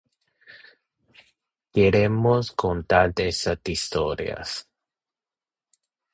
Queremos 1.75 2.49
contar 2.53 3.13
esas 3.19 3.59
historias". 3.65 4.67